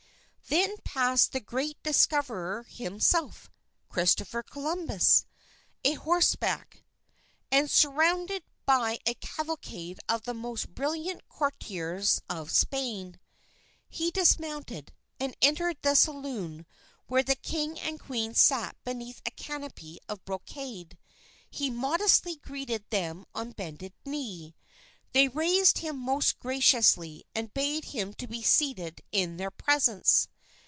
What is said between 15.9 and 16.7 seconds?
saloon